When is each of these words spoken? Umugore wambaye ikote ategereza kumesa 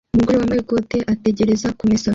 Umugore 0.15 0.35
wambaye 0.39 0.59
ikote 0.61 0.97
ategereza 1.13 1.67
kumesa 1.77 2.07